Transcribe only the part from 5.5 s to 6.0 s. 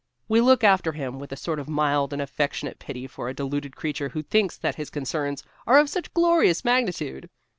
are of